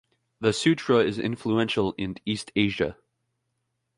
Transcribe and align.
The 0.39 0.51
sutra 0.51 1.05
is 1.05 1.19
influential 1.19 1.93
in 1.95 2.15
East 2.25 2.51
Asia. 2.55 2.97